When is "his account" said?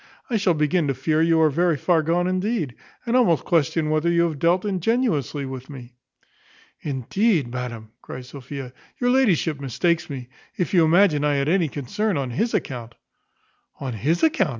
12.31-12.95, 13.93-14.49